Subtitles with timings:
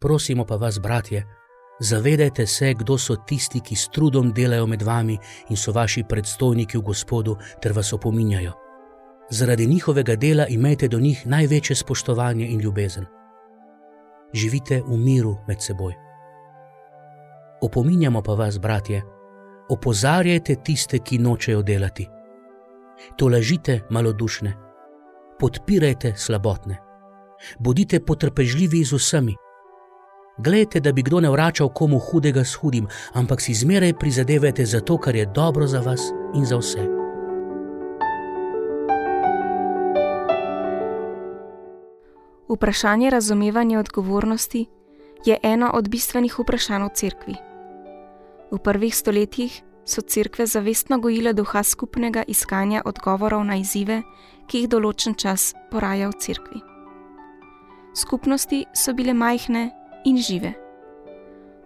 [0.00, 1.26] Prosimo pa vas, bratje,
[1.80, 6.78] zavedajte se, kdo so tisti, ki s trudom delajo med vami in so vaši predstojniki
[6.78, 8.52] v Gospodu ter vas opominjajo.
[9.30, 13.04] Zaradi njihovega dela imejte do njih največje spoštovanje in ljubezen.
[14.32, 15.94] Živite v miru med seboj.
[17.62, 19.02] Opominjamo pa vas, bratje,
[19.68, 22.08] opozarjajte tiste, ki nočejo delati.
[23.16, 24.54] To lažite malodušne,
[25.38, 26.78] podpirajte slabotne,
[27.58, 29.36] bodite potrpežljivi z vsemi.
[30.44, 34.80] Glejte, da bi kdo ne vračal komu hudega s hudim, ampak si zmeraj prizadevajte za
[34.80, 36.00] to, kar je dobro za vas
[36.34, 36.86] in za vse.
[42.48, 44.66] Vprašanje razumevanja odgovornosti
[45.24, 47.34] je eno od bistvenih vprašanj v cerkvi.
[48.50, 54.02] V prvih stoletjih so cerkve zavestno gojile duha skupnega iskanja odgovorov na izzive,
[54.46, 56.60] ki jih določen čas poraja v cerkvi.
[57.94, 60.52] Skupnosti so bile majhne in žive.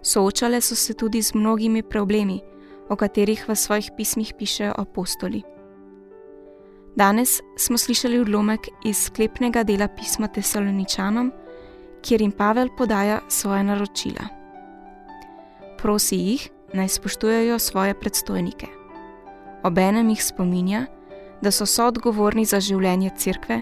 [0.01, 2.41] Soočale so se tudi z mnogimi problemi,
[2.89, 5.43] o katerih v svojih pismih pišejo apostoli.
[6.95, 11.31] Danes smo slišali odlomek iz sklepnega dela pisma Tesaloničanom,
[12.01, 14.29] kjer jim Pavel podaja svoje naročila.
[15.77, 18.67] Prosi jih, naj spoštujejo svoje predstojnike.
[19.63, 20.85] Obenem jih spominja,
[21.41, 23.61] da so soodgovorni za življenje cerkve,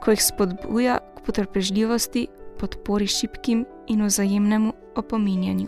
[0.00, 2.28] ko jih spodbuja k potrpežljivosti,
[2.60, 5.66] podpori šipkim in vzajemnemu opominjanju.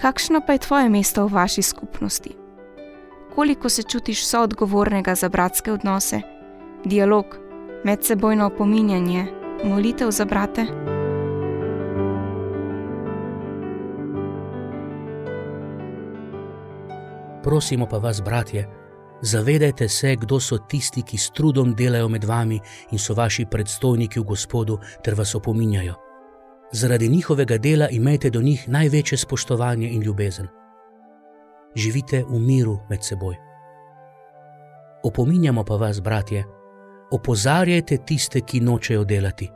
[0.00, 2.30] Kakšno pa je tvoje mesto v vaši skupnosti?
[3.34, 6.20] Koliko se čutiš soodgovornega za bratske odnose,
[6.84, 7.26] dialog,
[7.84, 9.26] medsebojno opominjanje,
[9.64, 10.66] molitev za brate?
[17.42, 18.79] Prosimo pa vas, bratje,
[19.22, 24.20] zavedajte se, kdo so tisti, ki s trudom delajo med vami in so vaši predstojniki
[24.20, 25.94] v Gospodu ter vas opominjajo.
[26.72, 30.48] Zaradi njihovega dela imejte do njih največje spoštovanje in ljubezen.
[31.74, 33.36] Živite v miru med seboj.
[35.02, 36.44] Opominjamo pa vas, bratje,
[37.10, 39.50] opozarjajte tiste, ki nočejo delati.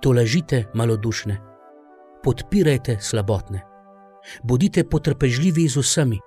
[0.00, 1.38] To lažite malodušne,
[2.22, 3.62] podpirajte slabotne,
[4.42, 6.18] bodite potrpežljivi z vsemi.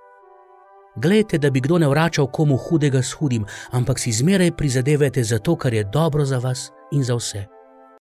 [0.96, 5.38] Glejte, da bi kdo ne vračal komu hudega s hudim, ampak si zmeraj prizadevajte za
[5.38, 7.55] to, kar je dobro za vas in za vse.